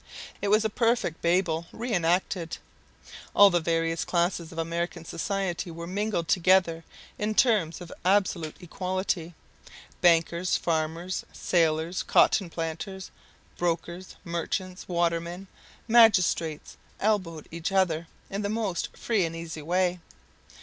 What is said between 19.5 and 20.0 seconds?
way.